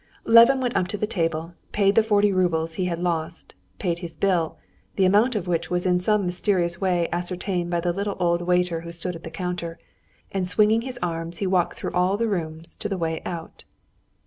Levin 0.25 0.59
went 0.59 0.75
up 0.75 0.87
to 0.87 0.97
the 0.97 1.05
table, 1.05 1.53
paid 1.73 1.93
the 1.93 2.01
forty 2.01 2.33
roubles 2.33 2.73
he 2.73 2.85
had 2.85 2.97
lost; 2.97 3.53
paid 3.77 3.99
his 3.99 4.15
bill, 4.15 4.57
the 4.95 5.05
amount 5.05 5.35
of 5.35 5.47
which 5.47 5.69
was 5.69 5.85
in 5.85 5.99
some 5.99 6.25
mysterious 6.25 6.81
way 6.81 7.07
ascertained 7.13 7.69
by 7.69 7.79
the 7.79 7.93
little 7.93 8.17
old 8.19 8.41
waiter 8.41 8.81
who 8.81 8.91
stood 8.91 9.15
at 9.15 9.23
the 9.23 9.29
counter, 9.29 9.77
and 10.31 10.47
swinging 10.47 10.81
his 10.81 10.97
arms 11.03 11.37
he 11.37 11.45
walked 11.45 11.77
through 11.77 11.93
all 11.93 12.17
the 12.17 12.27
rooms 12.27 12.75
to 12.75 12.89
the 12.89 12.97
way 12.97 13.21
out. 13.27 13.63